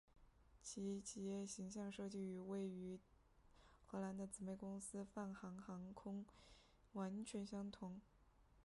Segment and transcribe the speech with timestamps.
[0.63, 2.99] 其企业形象设计与位于
[3.85, 6.25] 荷兰的姊妹公司泛航航空
[6.93, 8.01] 完全相同。